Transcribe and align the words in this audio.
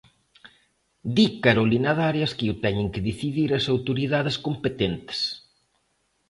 Di 1.15 1.25
Carolina 1.43 1.91
Darias 1.99 2.31
que 2.37 2.45
o 2.53 2.55
teñen 2.63 2.87
que 2.93 3.05
decidir 3.09 3.49
as 3.51 3.65
autoridades 3.73 4.35
competentes. 4.47 5.19